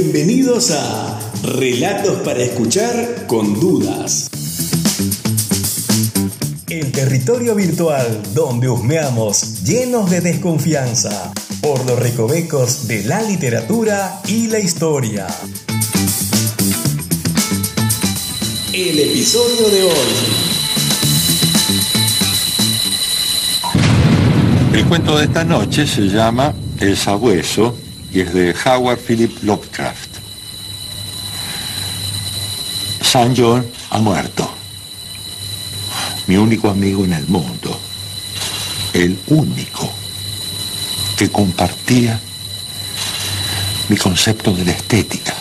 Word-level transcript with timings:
Bienvenidos 0.00 0.70
a 0.70 1.18
Relatos 1.42 2.18
para 2.18 2.40
escuchar 2.40 3.26
con 3.26 3.58
dudas. 3.58 4.30
El 6.68 6.92
territorio 6.92 7.56
virtual 7.56 8.22
donde 8.32 8.68
husmeamos 8.68 9.64
llenos 9.64 10.08
de 10.08 10.20
desconfianza 10.20 11.32
por 11.60 11.84
los 11.84 11.98
recovecos 11.98 12.86
de 12.86 13.02
la 13.06 13.22
literatura 13.22 14.20
y 14.28 14.46
la 14.46 14.60
historia. 14.60 15.26
El 18.72 19.00
episodio 19.00 19.68
de 19.68 19.82
hoy. 19.82 19.90
El 24.74 24.86
cuento 24.86 25.18
de 25.18 25.24
esta 25.24 25.42
noche 25.42 25.88
se 25.88 26.02
llama 26.02 26.54
El 26.78 26.96
sabueso 26.96 27.87
y 28.12 28.20
es 28.20 28.32
de 28.32 28.54
Howard 28.64 28.98
Philip 28.98 29.42
Lovecraft. 29.42 30.10
San 33.02 33.34
John 33.36 33.66
ha 33.90 33.98
muerto. 33.98 34.50
Mi 36.26 36.36
único 36.36 36.68
amigo 36.68 37.04
en 37.04 37.14
el 37.14 37.26
mundo. 37.26 37.78
El 38.92 39.18
único 39.28 39.90
que 41.16 41.30
compartía 41.30 42.20
mi 43.88 43.96
concepto 43.96 44.52
de 44.52 44.64
la 44.64 44.72
estética. 44.72 45.34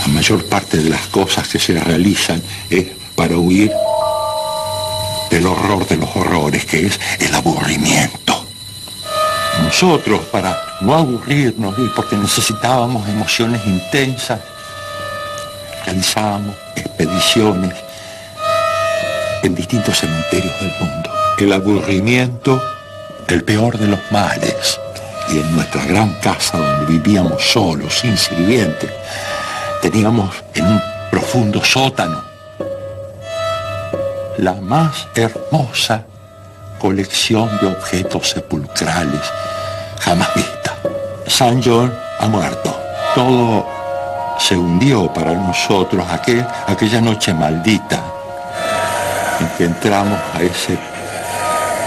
La 0.00 0.08
mayor 0.08 0.44
parte 0.44 0.78
de 0.78 0.90
las 0.90 1.06
cosas 1.08 1.48
que 1.48 1.58
se 1.58 1.78
realizan 1.78 2.42
es 2.70 2.86
para 3.14 3.36
huir 3.36 3.72
del 5.30 5.46
horror 5.46 5.86
de 5.86 5.96
los 5.96 6.08
horrores, 6.14 6.64
que 6.64 6.86
es 6.86 7.00
el 7.18 7.34
aburrimiento. 7.34 7.47
Nosotros, 9.68 10.20
para 10.32 10.58
no 10.80 10.94
aburrirnos 10.94 11.78
y 11.78 11.88
porque 11.94 12.16
necesitábamos 12.16 13.06
emociones 13.06 13.60
intensas, 13.66 14.40
realizábamos 15.84 16.56
expediciones 16.74 17.74
en 19.42 19.54
distintos 19.54 19.98
cementerios 19.98 20.58
del 20.58 20.72
mundo. 20.80 21.10
El 21.36 21.52
aburrimiento, 21.52 22.62
el 23.28 23.44
peor 23.44 23.76
de 23.76 23.88
los 23.88 24.00
males. 24.10 24.80
Y 25.28 25.38
en 25.38 25.54
nuestra 25.54 25.84
gran 25.84 26.14
casa 26.14 26.56
donde 26.56 26.86
vivíamos 26.86 27.42
solos, 27.42 27.98
sin 27.98 28.16
sirvientes, 28.16 28.90
teníamos 29.82 30.34
en 30.54 30.66
un 30.66 30.82
profundo 31.10 31.62
sótano 31.62 32.24
la 34.38 34.54
más 34.54 35.06
hermosa 35.14 36.06
colección 36.80 37.50
de 37.60 37.66
objetos 37.66 38.30
sepulcrales 38.30 39.20
jamás 40.00 40.34
vista. 40.34 40.74
San 41.26 41.62
John 41.62 41.92
ha 42.18 42.28
muerto. 42.28 42.74
Todo 43.14 43.66
se 44.38 44.56
hundió 44.56 45.12
para 45.12 45.34
nosotros 45.34 46.04
aquel, 46.10 46.46
aquella 46.66 47.00
noche 47.00 47.34
maldita 47.34 48.00
en 49.40 49.48
que 49.56 49.64
entramos 49.64 50.18
a 50.34 50.42
ese 50.42 50.78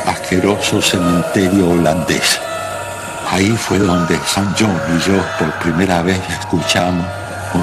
asqueroso 0.06 0.82
cementerio 0.82 1.70
holandés. 1.70 2.39
Ahí 3.30 3.50
fue 3.52 3.80
donde 3.80 4.20
San 4.26 4.54
John 4.59 4.78
y 4.95 5.09
yo 5.09 5.17
por 5.39 5.52
primera 5.59 6.02
vez 6.02 6.20
escuchamos, 6.39 7.06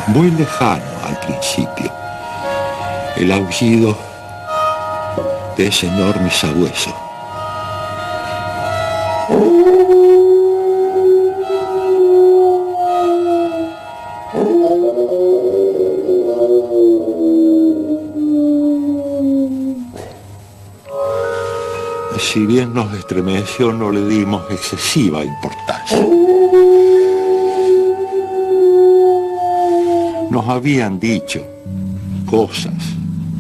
muy 0.06 0.30
lejano 0.30 0.82
al 1.06 1.19
principio, 1.20 1.92
el 3.16 3.30
aullido 3.32 3.96
de 5.56 5.66
ese 5.66 5.88
enorme 5.88 6.30
sabueso. 6.30 6.94
Si 22.31 22.44
bien 22.44 22.75
nos 22.75 22.93
estremeció, 22.94 23.72
no 23.72 23.91
le 23.91 24.06
dimos 24.06 24.43
excesiva 24.50 25.25
importancia. 25.25 25.99
Nos 30.31 30.47
habían 30.47 31.00
dicho 31.00 31.43
cosas 32.27 32.75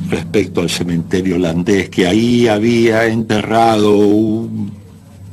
respecto 0.08 0.62
al 0.62 0.70
cementerio 0.70 1.36
holandés, 1.36 1.90
que 1.90 2.06
ahí 2.06 2.48
había 2.48 3.04
enterrado 3.04 3.94
un 3.94 4.72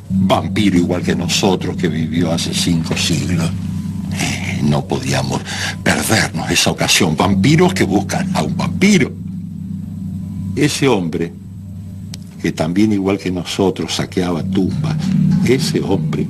vampiro 0.10 0.78
igual 0.78 1.02
que 1.02 1.16
nosotros 1.16 1.78
que 1.78 1.88
vivió 1.88 2.34
hace 2.34 2.54
cinco 2.54 2.98
siglos. 2.98 3.50
Eh, 4.20 4.60
no 4.64 4.84
podíamos 4.84 5.42
perdernos 5.82 6.52
esa 6.52 6.72
ocasión. 6.72 7.16
Vampiros 7.16 7.74
que 7.74 7.86
buscan 7.86 8.36
a 8.36 8.44
un 8.44 8.58
vampiro. 8.58 9.14
Ese 10.58 10.90
hombre, 10.90 11.32
que 12.45 12.51
también 12.51 12.94
igual 12.94 13.17
que 13.17 13.31
nosotros 13.31 13.95
saqueaba 13.95 14.44
tumbas, 14.44 14.95
ese 15.47 15.81
hombre 15.81 16.28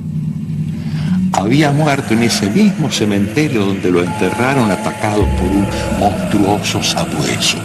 había 1.32 1.72
muerto 1.72 2.14
en 2.14 2.22
ese 2.22 2.48
mismo 2.48 2.90
cementerio 2.90 3.66
donde 3.66 3.90
lo 3.90 4.02
enterraron 4.02 4.70
atacado 4.70 5.26
por 5.36 5.50
un 5.50 5.66
monstruoso 6.00 6.82
sabueso 6.82 7.58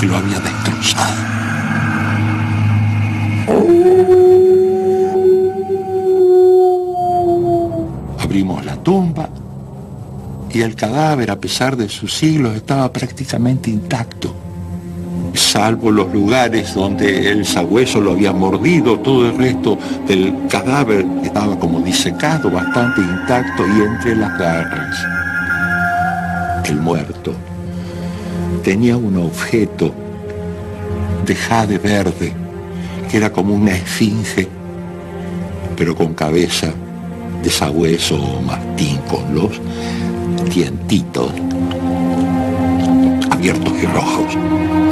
que 0.00 0.06
lo 0.06 0.16
había 0.16 0.40
destrozado. 0.40 1.20
Abrimos 8.20 8.64
la 8.64 8.76
tumba 8.76 9.28
y 10.50 10.62
el 10.62 10.76
cadáver, 10.76 11.30
a 11.30 11.38
pesar 11.38 11.76
de 11.76 11.90
sus 11.90 12.14
siglos, 12.14 12.56
estaba 12.56 12.90
prácticamente 12.90 13.68
intacto, 13.68 14.34
salvo 15.34 15.90
los 15.90 16.12
lugares 16.12 16.74
donde 16.74 17.30
el 17.30 17.44
sabueso 17.44 18.00
lo 18.00 18.12
había 18.12 18.32
mordido, 18.32 18.98
todo 19.00 19.26
el 19.26 19.36
resto 19.36 19.78
del 20.06 20.34
cadáver 20.48 21.06
estaba 21.22 21.58
como 21.58 21.80
disecado, 21.80 22.50
bastante 22.50 23.00
intacto 23.00 23.66
y 23.66 23.82
entre 23.82 24.16
las 24.16 24.38
garras. 24.38 24.96
El 26.64 26.76
muerto 26.76 27.34
tenía 28.62 28.96
un 28.96 29.16
objeto 29.16 29.92
de 31.26 31.34
jade 31.34 31.78
verde, 31.78 32.32
que 33.10 33.16
era 33.16 33.30
como 33.32 33.54
una 33.54 33.72
esfinge, 33.72 34.48
pero 35.76 35.94
con 35.94 36.14
cabeza 36.14 36.72
de 37.42 37.50
sabueso 37.50 38.16
o 38.16 38.40
mastín, 38.42 38.98
con 39.08 39.34
los 39.34 39.60
dientitos 40.52 41.32
abiertos 43.40 43.72
y 43.82 43.86
rojos, 43.86 44.36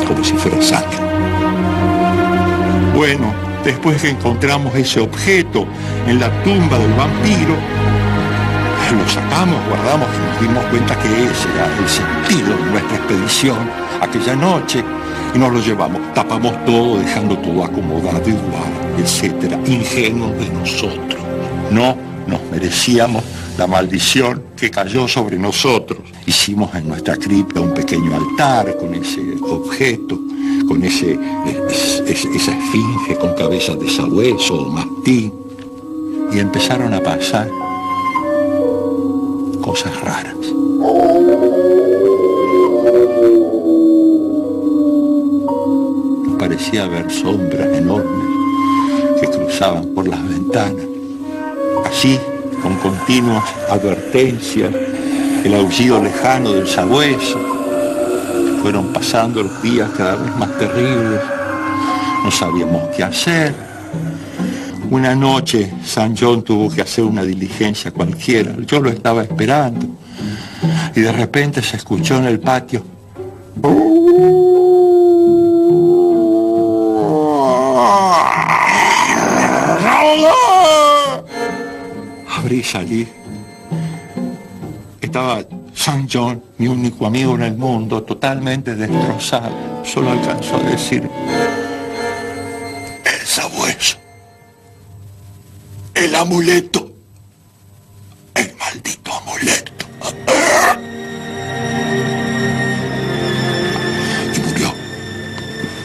como 0.06 0.25
si 0.25 0.32
fuera 0.32 0.60
sangre. 0.62 0.97
Bueno, 2.94 3.34
después 3.62 4.00
que 4.00 4.09
encontramos 4.09 4.75
ese 4.75 5.00
objeto 5.00 5.66
en 6.06 6.19
la 6.19 6.31
tumba 6.42 6.78
del 6.78 6.92
vampiro, 6.94 7.54
lo 8.97 9.06
sacamos, 9.06 9.59
guardamos 9.69 10.09
y 10.16 10.31
nos 10.31 10.41
dimos 10.41 10.64
cuenta 10.70 10.98
que 10.98 11.09
ese 11.09 11.47
era 11.54 11.66
el 11.76 11.88
sentido 11.88 12.56
de 12.56 12.70
nuestra 12.70 12.97
expedición 12.97 13.59
aquella 14.00 14.34
noche 14.34 14.82
y 15.34 15.38
nos 15.38 15.53
lo 15.53 15.60
llevamos. 15.60 16.00
Tapamos 16.15 16.65
todo, 16.65 16.98
dejando 16.98 17.36
todo 17.36 17.65
acomodado 17.65 18.26
igual, 18.26 18.72
etcétera. 18.97 19.59
Ingenuos 19.66 20.32
de 20.38 20.48
nosotros. 20.54 21.20
No 21.70 22.07
nos 22.28 22.43
merecíamos 22.50 23.25
la 23.56 23.66
maldición 23.66 24.43
que 24.56 24.71
cayó 24.71 25.09
sobre 25.09 25.39
nosotros. 25.39 26.00
Hicimos 26.27 26.75
en 26.75 26.89
nuestra 26.89 27.16
cripta 27.16 27.61
un 27.61 27.72
pequeño 27.72 28.15
altar 28.15 28.77
con 28.77 28.94
ese 28.94 29.37
objeto, 29.41 30.19
con 30.69 30.84
ese, 30.84 31.19
esa 32.06 32.53
esfinge 32.53 33.16
con 33.19 33.34
cabeza 33.34 33.75
de 33.75 33.91
sabueso 33.91 34.54
o 34.54 34.71
mastín. 34.71 35.33
Y 36.30 36.39
empezaron 36.39 36.92
a 36.92 37.01
pasar 37.01 37.48
cosas 39.63 39.98
raras. 40.03 40.36
Parecía 46.39 46.84
haber 46.84 47.10
sombras 47.10 47.77
enormes 47.77 48.28
que 49.21 49.27
cruzaban 49.27 49.86
por 49.95 50.07
las 50.07 50.22
ventanas. 50.28 50.97
Así, 51.98 52.16
con 52.62 52.77
continuas 52.77 53.42
advertencias, 53.68 54.72
el 55.45 55.53
aullido 55.53 56.00
lejano 56.00 56.53
del 56.53 56.68
sabueso. 56.68 57.41
Fueron 58.62 58.92
pasando 58.92 59.42
los 59.42 59.60
días 59.60 59.91
cada 59.97 60.15
vez 60.15 60.36
más 60.36 60.56
terribles. 60.60 61.21
No 62.22 62.30
sabíamos 62.30 62.89
qué 62.97 63.03
hacer. 63.03 63.53
Una 64.89 65.16
noche 65.16 65.72
San 65.84 66.16
John 66.16 66.45
tuvo 66.45 66.71
que 66.71 66.83
hacer 66.83 67.03
una 67.03 67.24
diligencia 67.24 67.91
cualquiera. 67.91 68.54
Yo 68.65 68.78
lo 68.78 68.91
estaba 68.91 69.24
esperando. 69.24 69.84
Y 70.95 71.00
de 71.00 71.10
repente 71.10 71.62
se 71.62 71.78
escuchó 71.78 72.16
en 72.18 72.27
el 72.27 72.39
patio. 72.39 72.80
Y 82.56 82.62
salí. 82.62 83.09
Estaba 85.00 85.45
San 85.74 86.09
John, 86.10 86.42
mi 86.59 86.68
único 86.68 87.06
amigo 87.06 87.34
en 87.34 87.42
el 87.42 87.56
mundo, 87.56 88.03
totalmente 88.03 88.74
destrozado. 88.74 89.84
Solo 89.84 90.10
alcanzó 90.10 90.56
a 90.56 90.62
decir, 90.62 91.09
el 93.04 93.27
sabueso, 93.27 93.97
el 95.95 96.15
amuleto, 96.15 96.91
el 98.34 98.54
maldito 98.56 99.12
amuleto. 99.12 99.72
Y 104.34 104.41
murió. 104.41 104.72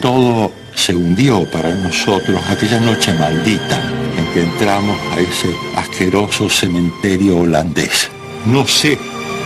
Todo 0.00 0.52
se 0.74 0.94
hundió 0.94 1.50
para 1.50 1.74
nosotros 1.74 2.42
aquella 2.50 2.80
noche 2.80 3.12
maldita 3.14 4.03
entramos 4.42 4.98
a 5.12 5.20
ese 5.20 5.54
asqueroso 5.76 6.48
cementerio 6.48 7.38
holandés. 7.38 8.10
No 8.46 8.66
sé, 8.66 8.98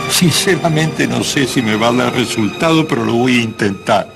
sinceramente 0.09 1.07
no 1.07 1.23
sé 1.23 1.47
si 1.47 1.61
me 1.61 1.75
va 1.75 1.89
a 1.89 1.93
dar 1.93 2.13
resultado, 2.13 2.87
pero 2.87 3.05
lo 3.05 3.13
voy 3.13 3.39
a 3.39 3.43
intentar. 3.43 4.13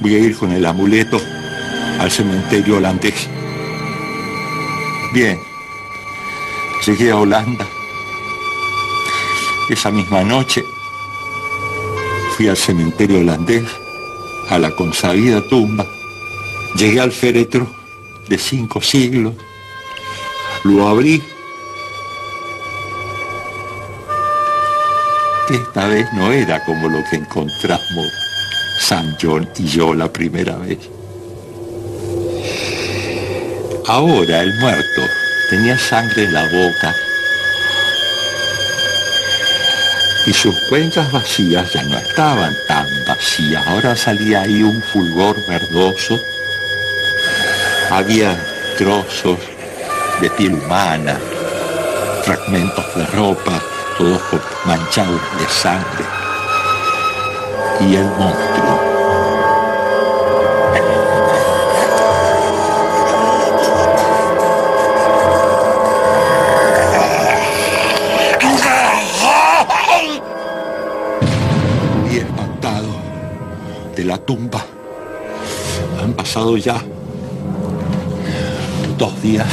Voy 0.00 0.14
a 0.14 0.18
ir 0.18 0.36
con 0.36 0.52
el 0.52 0.64
amuleto 0.66 1.20
al 1.98 2.10
cementerio 2.10 2.76
holandés. 2.76 3.28
Bien, 5.12 5.38
llegué 6.86 7.10
a 7.10 7.16
Holanda. 7.16 7.66
Esa 9.70 9.90
misma 9.90 10.22
noche 10.22 10.62
fui 12.36 12.48
al 12.48 12.56
cementerio 12.56 13.20
holandés, 13.20 13.64
a 14.48 14.58
la 14.58 14.70
consabida 14.70 15.40
tumba. 15.48 15.86
Llegué 16.76 17.00
al 17.00 17.12
féretro 17.12 17.66
de 18.28 18.38
cinco 18.38 18.80
siglos, 18.80 19.34
lo 20.64 20.88
abrí 20.88 21.22
Esta 25.50 25.86
vez 25.86 26.06
no 26.12 26.30
era 26.30 26.62
como 26.64 26.88
lo 26.88 27.02
que 27.04 27.16
encontramos 27.16 28.12
San 28.80 29.16
John 29.20 29.48
y 29.56 29.66
yo 29.66 29.94
la 29.94 30.12
primera 30.12 30.56
vez. 30.56 30.78
Ahora 33.86 34.42
el 34.42 34.52
muerto 34.60 35.02
tenía 35.48 35.78
sangre 35.78 36.24
en 36.24 36.34
la 36.34 36.42
boca 36.42 36.94
y 40.26 40.32
sus 40.34 40.54
cuencas 40.68 41.10
vacías 41.10 41.72
ya 41.72 41.82
no 41.84 41.96
estaban 41.96 42.54
tan 42.66 42.86
vacías. 43.06 43.66
Ahora 43.68 43.96
salía 43.96 44.42
ahí 44.42 44.62
un 44.62 44.82
fulgor 44.82 45.34
verdoso. 45.48 46.20
Había 47.90 48.38
trozos 48.76 49.38
de 50.20 50.30
piel 50.30 50.54
humana, 50.54 51.16
fragmentos 52.22 52.84
de 52.96 53.06
ropa, 53.06 53.60
todos 53.96 54.20
manchados 54.66 55.20
de 55.38 55.48
sangre. 55.48 56.04
Y 57.80 57.94
el 57.94 58.04
monstruo. 58.04 58.80
Muy 72.02 72.16
espantado 72.16 72.88
de 73.94 74.04
la 74.04 74.18
tumba. 74.18 74.64
Han 76.02 76.12
pasado 76.14 76.56
ya 76.56 76.82
dos 78.98 79.22
días. 79.22 79.46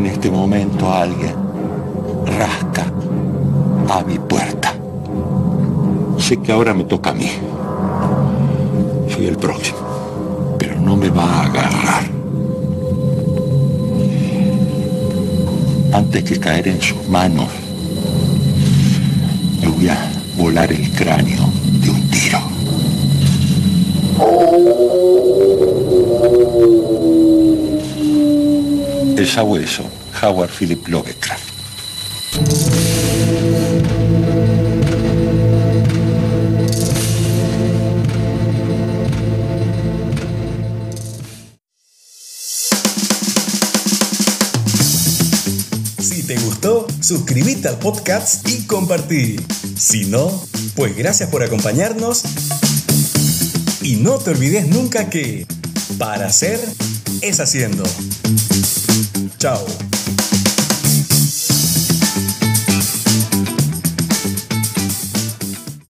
En 0.00 0.06
este 0.06 0.30
momento 0.30 0.90
alguien 0.90 1.34
rasca 2.24 2.90
a 3.90 4.02
mi 4.02 4.18
puerta. 4.18 4.72
Sé 6.16 6.38
que 6.38 6.52
ahora 6.52 6.72
me 6.72 6.84
toca 6.84 7.10
a 7.10 7.12
mí. 7.12 7.30
Soy 9.14 9.26
el 9.26 9.36
próximo, 9.36 9.76
pero 10.58 10.80
no 10.80 10.96
me 10.96 11.10
va 11.10 11.24
a 11.24 11.42
agarrar. 11.42 12.04
Antes 15.92 16.24
que 16.24 16.40
caer 16.40 16.68
en 16.68 16.80
sus 16.80 17.06
manos, 17.06 17.48
me 19.60 19.68
voy 19.68 19.88
a 19.88 19.98
volar 20.38 20.72
el 20.72 20.90
cráneo 20.92 21.42
de 21.82 21.90
un 21.90 22.08
tiro. 22.08 22.40
El 29.30 29.36
sabueso, 29.36 29.88
Howard 30.20 30.50
Philip 30.50 30.88
Lovecraft. 30.88 31.44
Si 46.00 46.22
te 46.24 46.36
gustó, 46.40 46.88
suscríbete 47.00 47.68
al 47.68 47.78
podcast 47.78 48.48
y 48.48 48.66
compartí. 48.66 49.36
Si 49.78 50.06
no, 50.06 50.44
pues 50.74 50.96
gracias 50.96 51.30
por 51.30 51.44
acompañarnos. 51.44 52.24
Y 53.82 53.94
no 53.94 54.18
te 54.18 54.30
olvides 54.30 54.66
nunca 54.66 55.08
que 55.08 55.46
para 55.98 56.26
hacer 56.26 56.58
es 57.22 57.38
haciendo. 57.38 57.84
Chao. 59.40 59.99